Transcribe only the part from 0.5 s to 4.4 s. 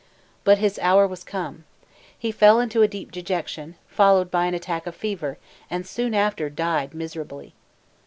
his hour was come. He fell into deep dejection, followed